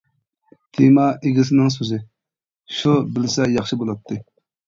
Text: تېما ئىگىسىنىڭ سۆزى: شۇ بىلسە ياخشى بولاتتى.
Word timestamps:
تېما 0.77 1.03
ئىگىسىنىڭ 1.31 1.69
سۆزى: 1.75 1.99
شۇ 2.79 2.93
بىلسە 3.19 3.47
ياخشى 3.59 3.79
بولاتتى. 3.83 4.19